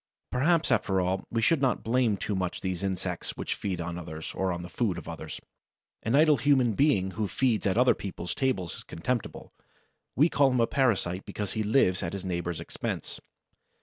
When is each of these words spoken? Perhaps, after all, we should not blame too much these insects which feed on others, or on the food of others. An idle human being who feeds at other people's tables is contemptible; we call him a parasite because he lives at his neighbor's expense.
Perhaps, 0.31 0.71
after 0.71 0.99
all, 0.99 1.27
we 1.29 1.43
should 1.43 1.61
not 1.61 1.83
blame 1.83 2.17
too 2.17 2.33
much 2.35 2.61
these 2.61 2.81
insects 2.81 3.37
which 3.37 3.53
feed 3.53 3.79
on 3.79 3.99
others, 3.99 4.33
or 4.33 4.51
on 4.51 4.63
the 4.63 4.67
food 4.67 4.97
of 4.97 5.07
others. 5.07 5.39
An 6.01 6.15
idle 6.15 6.37
human 6.37 6.73
being 6.73 7.11
who 7.11 7.27
feeds 7.27 7.67
at 7.67 7.77
other 7.77 7.93
people's 7.93 8.33
tables 8.33 8.77
is 8.77 8.83
contemptible; 8.83 9.53
we 10.15 10.27
call 10.27 10.49
him 10.49 10.59
a 10.59 10.65
parasite 10.65 11.23
because 11.23 11.53
he 11.53 11.61
lives 11.61 12.01
at 12.01 12.13
his 12.13 12.25
neighbor's 12.25 12.59
expense. 12.59 13.21